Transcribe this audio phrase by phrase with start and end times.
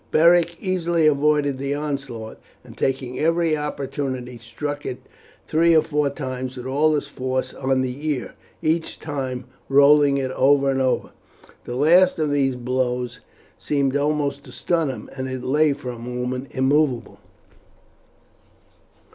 [0.09, 5.03] Beric easily avoided the onslaught, and taking every opportunity struck it
[5.45, 8.33] three or four times with all his force on the ear,
[8.63, 11.11] each time rolling it over and over.
[11.65, 13.19] The last of these blows
[13.59, 17.19] seemed almost to stun it, and it lay for a moment immovable.